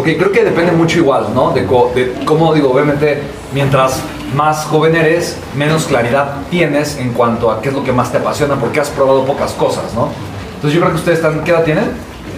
[0.00, 1.50] Ok, creo que depende mucho igual, ¿no?
[1.50, 1.66] De,
[2.24, 3.20] cómo digo, obviamente,
[3.52, 4.00] mientras
[4.34, 8.16] más joven eres, menos claridad tienes en cuanto a qué es lo que más te
[8.16, 10.08] apasiona, porque has probado pocas cosas, ¿no?
[10.54, 11.84] Entonces yo creo que ustedes están, ¿qué edad tienen?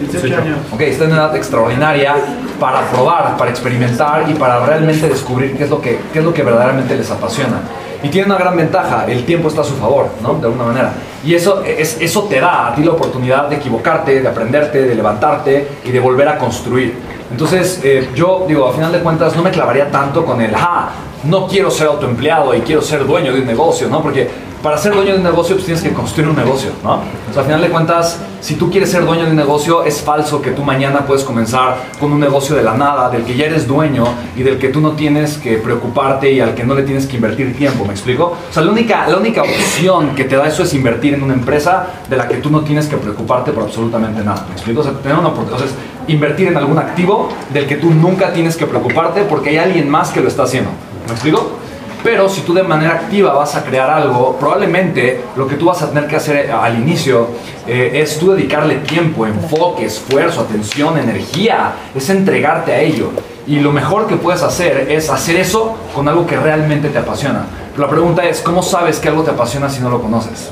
[0.01, 0.59] 18 años.
[0.73, 2.17] Ok, están en una edad extraordinaria
[2.59, 6.35] para probar, para experimentar y para realmente descubrir qué es lo que, qué es lo
[6.35, 7.61] que verdaderamente les apasiona.
[8.03, 10.35] Y tiene una gran ventaja, el tiempo está a su favor, ¿no?
[10.35, 10.93] De alguna manera.
[11.25, 14.95] Y eso, es, eso te da a ti la oportunidad de equivocarte, de aprenderte, de
[14.97, 17.12] levantarte y de volver a construir.
[17.33, 20.91] Entonces, eh, yo digo, a final de cuentas, no me clavaría tanto con el, ah,
[21.25, 24.03] no quiero ser autoempleado y quiero ser dueño de un negocio, ¿no?
[24.03, 24.29] Porque
[24.63, 26.95] para ser dueño de un negocio pues tienes que construir un negocio, ¿no?
[26.95, 30.01] O sea, al final de cuentas, si tú quieres ser dueño de un negocio, es
[30.01, 33.47] falso que tú mañana puedes comenzar con un negocio de la nada, del que ya
[33.47, 34.05] eres dueño
[34.37, 37.17] y del que tú no tienes que preocuparte y al que no le tienes que
[37.17, 38.37] invertir tiempo, ¿me explico?
[38.49, 41.35] O sea, la única, la única opción que te da eso es invertir en una
[41.35, 44.81] empresa de la que tú no tienes que preocuparte por absolutamente nada, ¿me explico?
[44.81, 45.67] O sea, tener una oportunidad,
[46.07, 50.11] invertir en algún activo del que tú nunca tienes que preocuparte porque hay alguien más
[50.11, 50.71] que lo está haciendo,
[51.07, 51.62] ¿me explico?
[52.03, 55.83] Pero si tú de manera activa vas a crear algo, probablemente lo que tú vas
[55.83, 57.29] a tener que hacer al inicio
[57.67, 63.11] eh, es tú dedicarle tiempo, enfoque, esfuerzo, atención, energía, es entregarte a ello.
[63.47, 67.45] Y lo mejor que puedes hacer es hacer eso con algo que realmente te apasiona.
[67.77, 70.51] la pregunta es, ¿cómo sabes que algo te apasiona si no lo conoces?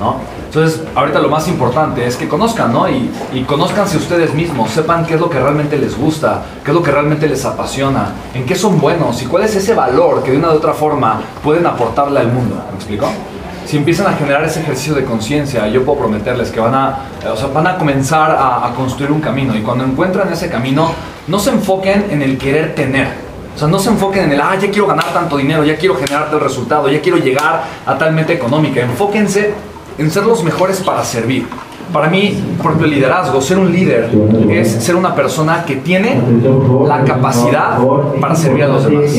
[0.00, 0.39] ¿No?
[0.50, 2.88] Entonces, ahorita lo más importante es que conozcan, ¿no?
[2.88, 6.74] Y, y conozcanse ustedes mismos, sepan qué es lo que realmente les gusta, qué es
[6.74, 10.32] lo que realmente les apasiona, en qué son buenos y cuál es ese valor que
[10.32, 12.56] de una u otra forma pueden aportarle al mundo.
[12.68, 13.06] ¿Me explico?
[13.64, 16.98] Si empiezan a generar ese ejercicio de conciencia, yo puedo prometerles que van a,
[17.32, 20.90] o sea, van a comenzar a, a construir un camino y cuando encuentran ese camino,
[21.28, 23.06] no se enfoquen en el querer tener,
[23.54, 25.94] o sea, no se enfoquen en el, ah, ya quiero ganar tanto dinero, ya quiero
[25.94, 28.80] generar tal resultado, ya quiero llegar a tal meta económica.
[28.80, 29.54] Enfóquense
[29.98, 31.46] en ser los mejores para servir.
[31.92, 32.38] Para mí,
[32.84, 34.10] el liderazgo, ser un líder
[34.48, 36.20] es ser una persona que tiene
[36.86, 37.78] la capacidad
[38.20, 39.10] para servir a los demás.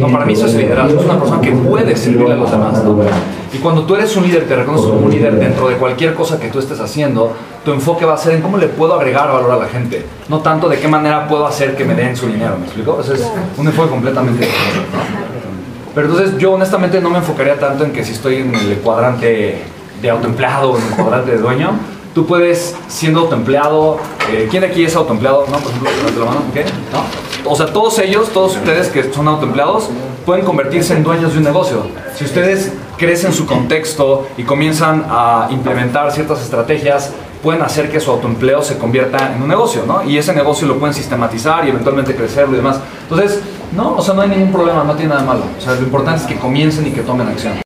[0.00, 2.82] No, para mí eso es liderazgo, es una persona que puede servir a los demás.
[3.52, 6.40] Y cuando tú eres un líder, te reconoces como un líder dentro de cualquier cosa
[6.40, 7.32] que tú estés haciendo,
[7.64, 10.40] tu enfoque va a ser en cómo le puedo agregar valor a la gente, no
[10.40, 12.98] tanto de qué manera puedo hacer que me den su dinero, ¿me explico?
[13.00, 14.88] Ese es un enfoque completamente diferente.
[15.94, 19.62] Pero entonces yo honestamente no me enfocaría tanto en que si estoy en el cuadrante
[20.00, 21.72] de autoempleado en el cuadrante de dueño,
[22.14, 23.98] tú puedes, siendo autoempleado,
[24.32, 25.46] eh, ¿quién aquí es autoempleado?
[25.50, 25.58] ¿No?
[25.58, 26.64] Por ejemplo, la mano, ¿qué?
[26.92, 27.50] ¿No?
[27.50, 29.90] O sea, todos ellos, todos ustedes que son autoempleados,
[30.24, 31.86] pueden convertirse en dueños de un negocio.
[32.16, 37.12] Si ustedes crecen su contexto y comienzan a implementar ciertas estrategias,
[37.42, 40.02] pueden hacer que su autoempleo se convierta en un negocio, ¿no?
[40.02, 42.80] Y ese negocio lo pueden sistematizar y eventualmente crecerlo y demás.
[43.02, 43.40] Entonces,
[43.76, 45.42] no, o sea, no hay ningún problema, no tiene nada malo.
[45.56, 47.65] O sea, lo importante es que comiencen y que tomen acción.